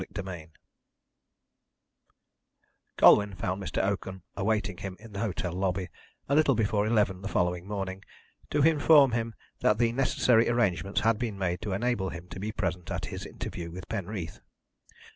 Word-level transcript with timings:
CHAPTER 0.01 0.23
XXIII 0.23 0.49
Colwyn 2.97 3.35
found 3.35 3.61
Mr. 3.61 3.83
Oakham 3.83 4.23
awaiting 4.35 4.77
him 4.77 4.97
in 4.99 5.13
the 5.13 5.19
hotel 5.19 5.53
lobby, 5.53 5.89
a 6.27 6.33
little 6.33 6.55
before 6.55 6.87
eleven 6.87 7.21
the 7.21 7.27
following 7.27 7.67
morning, 7.67 8.01
to 8.49 8.63
inform 8.63 9.11
him 9.11 9.35
that 9.59 9.77
the 9.77 9.91
necessary 9.91 10.49
arrangements 10.49 11.01
had 11.01 11.19
been 11.19 11.37
made 11.37 11.61
to 11.61 11.73
enable 11.73 12.09
him 12.09 12.27
to 12.29 12.39
be 12.39 12.51
present 12.51 12.89
at 12.89 13.05
his 13.13 13.27
interview 13.27 13.69
with 13.69 13.87
Penreath. 13.89 14.39